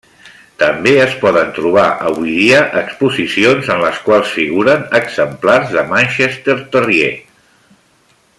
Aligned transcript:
També 0.61 0.93
es 1.01 1.11
poden 1.25 1.51
trobar 1.57 1.83
avui 2.11 2.31
dia 2.37 2.63
exposicions 2.81 3.69
en 3.75 3.83
les 3.85 4.01
quals 4.09 4.33
figuren 4.39 4.89
exemplars 5.03 5.77
de 5.77 5.85
Manchester 5.95 6.59
terrier. 6.77 7.15